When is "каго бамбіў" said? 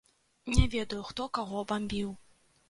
1.39-2.09